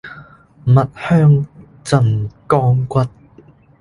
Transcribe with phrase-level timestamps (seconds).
[0.65, 1.45] 蜜香
[1.83, 3.01] 鎮江骨